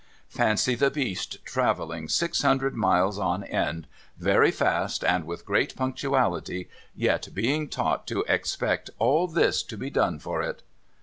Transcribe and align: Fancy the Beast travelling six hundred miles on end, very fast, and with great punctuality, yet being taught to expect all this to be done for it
Fancy 0.29 0.73
the 0.73 0.89
Beast 0.89 1.45
travelling 1.45 2.09
six 2.09 2.41
hundred 2.41 2.73
miles 2.73 3.19
on 3.19 3.43
end, 3.43 3.85
very 4.17 4.49
fast, 4.49 5.03
and 5.05 5.25
with 5.25 5.45
great 5.45 5.75
punctuality, 5.75 6.67
yet 6.95 7.27
being 7.35 7.67
taught 7.69 8.07
to 8.07 8.25
expect 8.27 8.89
all 8.97 9.27
this 9.27 9.61
to 9.61 9.77
be 9.77 9.91
done 9.91 10.17
for 10.17 10.41
it 10.41 10.63